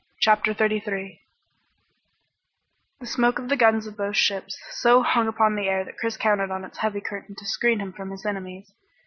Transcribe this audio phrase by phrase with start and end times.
[0.19, 1.21] CHAPTER 33
[3.01, 6.17] The smoke of the guns of both ships so hung upon the air that Chris
[6.17, 8.73] counted on its heavy curtain to screen him from his enemies.